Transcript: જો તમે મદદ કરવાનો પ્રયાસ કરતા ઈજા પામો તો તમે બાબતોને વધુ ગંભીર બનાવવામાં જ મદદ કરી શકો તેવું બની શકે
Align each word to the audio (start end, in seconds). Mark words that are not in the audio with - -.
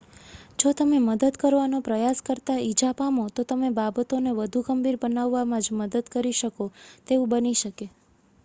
જો 0.59 0.69
તમે 0.73 0.97
મદદ 1.01 1.35
કરવાનો 1.37 1.77
પ્રયાસ 1.81 2.19
કરતા 2.21 2.55
ઈજા 2.61 2.93
પામો 2.93 3.23
તો 3.31 3.41
તમે 3.43 3.69
બાબતોને 3.73 4.31
વધુ 4.35 4.59
ગંભીર 4.67 4.97
બનાવવામાં 4.99 5.63
જ 5.63 5.75
મદદ 5.75 6.05
કરી 6.11 6.39
શકો 6.39 6.65
તેવું 7.07 7.31
બની 7.31 7.55
શકે 7.55 7.85